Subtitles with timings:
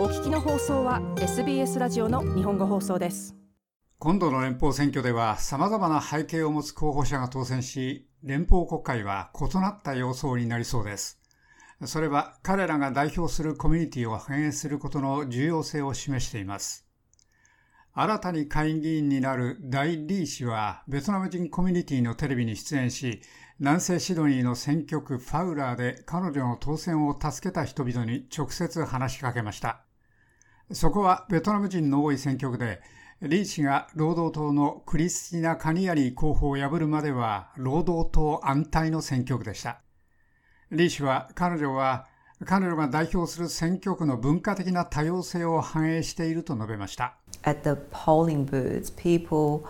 [0.00, 3.36] お聞きの放送は SBS ラジオの日本語放送です。
[3.98, 11.20] 今度の連邦選挙では様々な背景を持つ候補者が当選し連邦国会は異なった様相になりそうです。
[11.84, 16.86] それは彼らが代表するコミュニティを反映することの重要性を示しています。
[17.92, 23.20] 新たに下院議員になるダイ・リー氏はベトナム人コミュニティのテレビに出演し
[23.58, 29.84] 南西シドニーの選挙区ファウラーで彼女の当選を助けた人々に直接話しかけました。
[30.72, 32.80] そこはベトナム人の多い選挙区で、
[33.22, 39.80] リー氏が労働党のクリスティナ・カニアリー候補を破るまでは労働党安泰の選挙区でした。
[40.70, 42.06] リー氏は彼女は
[42.46, 47.16] 彼女が代表する選挙区の文化的な多様性を反映していると述べました。
[47.42, 49.64] At the polling booths, people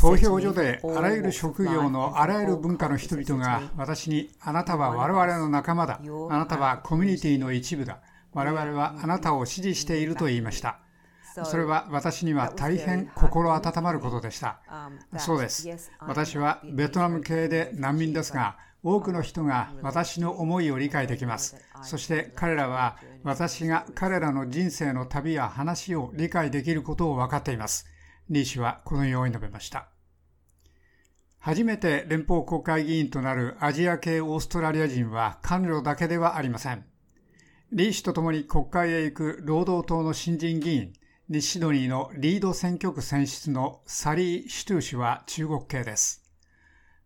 [0.00, 8.00] 投票所であらゆる職業のあらゆる文化の人々が私にあなたは我々の仲間だあなたはコミュニティの一部だ
[8.38, 10.78] 我々はあなたを支持していると言いました。
[11.44, 14.60] それは私には大変心温まることでした。
[15.18, 15.68] そうです。
[15.98, 21.56] 私はベトナム系で難民ですが多くの人が私の思いを理解できます。
[21.82, 27.86] そして彼らは私が彼らの人生の旅や話を理解できることを分かっています。
[28.30, 29.88] リー氏はこのように述べました。
[31.40, 36.84] 初めて連邦国会議員となるアジア系オーストラリア人は彼女だけではありません。
[37.70, 40.94] リー氏と共に国会へ行く労働党の新人議員、
[41.28, 46.24] 西シドニーのリード選挙区選出のサリー・シュトゥー氏は中国系です。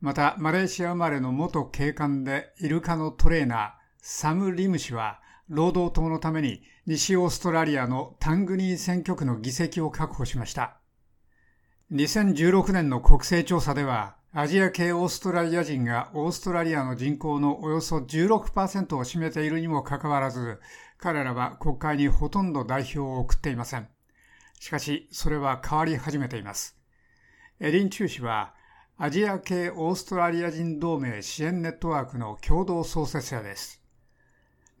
[0.00, 10.81] また、マレーシア生まれの元警官でイルカのトレーナー、サム・リム氏は、労働党のために西オーストラリアのタングニー選挙区の議席を確保しました。
[11.90, 20.60] 2016年の国勢調査では、アジア系オーストラリア人がオーストラリアの人口のおよそ16%を占めているにもかかわらず、
[20.98, 23.88] 彼らは国会にほとんど代表を送っていません。
[24.58, 26.78] しかし、それは変わり始めています。
[27.60, 28.54] エリン・チュー氏は、
[28.96, 33.82] アジア系オーストラリア人同盟支援ネットワークの共同創設者です。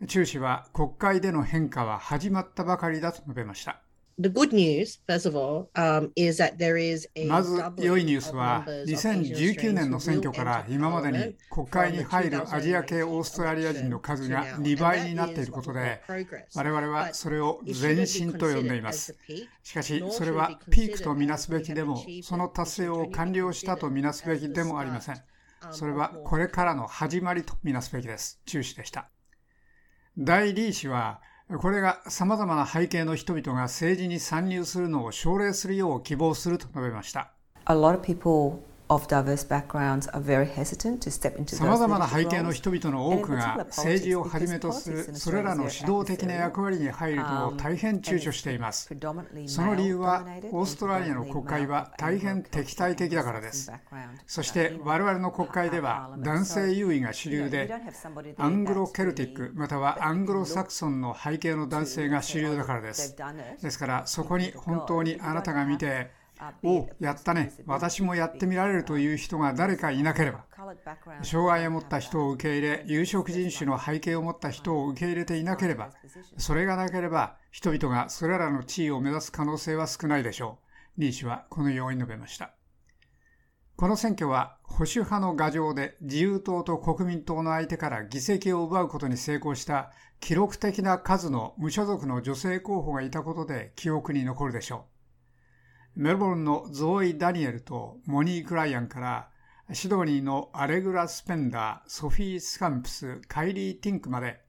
[0.06, 3.82] チュー氏は国会での変化は始まったばかりだと述べました。
[4.22, 16.02] The good news, first of all, um, is that there is a まず良いニュースは2019年の選挙から今までに国会に入るアジア系オーストラリア人の数が2倍になっていることで
[16.54, 19.16] 我々はそれを前進と呼んでいます。
[19.64, 25.16] しかしそれはピークとみなすべきでもその達成を完了したとみなすべきでもありません。
[25.72, 28.40] それはこれからの始まりとみなすべきです。
[28.46, 29.10] 中止でした。
[30.16, 31.20] 第2氏は
[31.58, 37.32] これがさまざまな背景の人々が政治に参入するのを奨励するよう希望すると述べました。
[37.66, 38.62] A lot of people
[41.46, 48.88] さまざまな背景の人々の多くが政治をはじめとするそれらの指導的な役割に入るのを大変躊躇しています。
[49.46, 53.72] その理由はオーストラリアの国会は大変敵対的だからです。
[54.26, 57.72] そして我々の国会では男性優位が主流で
[58.38, 63.16] アングロケルティックまたはアングロサクソンの背景の男性が主流だからです。
[63.60, 66.10] ですからそこに本当にあなたが見て
[66.62, 70.44] おやったね、私もやってみられるという人が誰かいなければ、
[71.22, 75.90] 障害を持った人を受け入れ、有色人種の背景を持った人を受け入れていなければ、
[76.36, 80.58] それがなければ、人々がそれらの地位を目指す可能性は少ないでしょ
[80.96, 81.00] う。
[81.00, 82.54] ニー氏はこのように述べました。
[83.76, 94.91] この選挙は保守派の牙城で自由党と国民党の相手から議席を奪うことに成功した記録的な数の無所属の女性候補がいたことで記憶に残るでしょう。
[95.94, 99.28] メルボルンのゾーイ・ダニエルとモニー・クライアンから
[99.74, 104.40] シドニーのアレグラ・スペンダー、ソフィー・スカンプス、カイリー・ティンクまで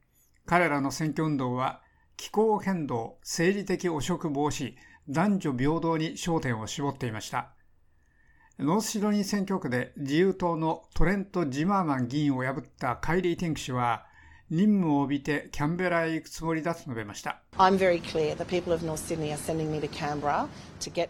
[0.45, 1.81] 彼らの選挙運動は
[2.15, 4.75] 気候変動、政治的汚職防止、
[5.09, 7.51] 男女平等に焦点を絞っていました。
[8.57, 14.05] ノースシドニー選挙区で自由党のトレント・ジマーマン議員を破ったカイリー・ティンク氏は
[14.49, 17.41] 任務を帯びてキャンベラへ行くつもりだと述べました。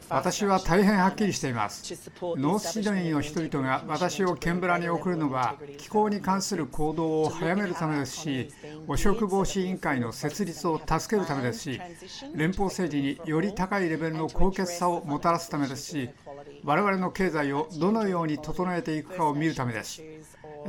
[0.10, 1.94] 私は大変はっきりしています。
[2.22, 8.50] ノースシドニーの人々が私をキャンベラに送るのは気候に関する行動を早めるためですし、
[8.88, 11.82] 汚職防止委員会の設立を助けるためですし、
[12.36, 16.10] 連邦政治により高いレベルの高潔さをもたらすためですし、
[16.64, 20.02] 我々の経済をどのように整えていくかを見るためです。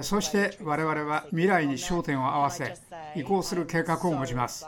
[0.02, 2.76] そして我々は未来に焦点を合わせ
[3.14, 4.67] 移行する計画を持ちます。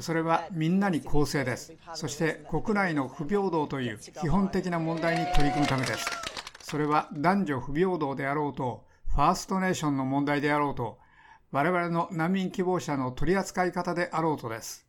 [0.00, 1.72] それはみんなに公正です。
[1.94, 6.06] そして国内の不平等という基本的な問題に取り組むためです。
[6.62, 8.84] それは男女不平等であろうと
[9.14, 10.98] ファーストネーションの問題であろうと
[11.52, 14.86] 我々の難民希望者の取り扱い方であろうとです。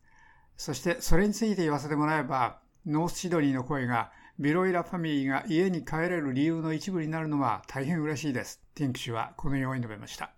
[0.56, 8.60] そしてそれについて言わせてもらえば、ノースシドニーの声がビロイラファミリーが家に帰れる理由の一部になるのは大変嬉しいです。
[8.74, 10.32] ティンク氏はこのように述べました。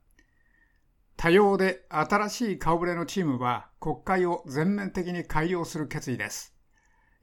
[1.17, 6.55] 多様で新しい顔ぶれのチームは国会を全面的に改良する決意です。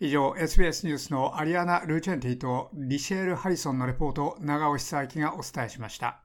[0.02, 6.25] 以上、SBS ニュースのアリアナ・ルーチェンティとリシェール・ハリソンのレポートを長尾久明がお伝えしました。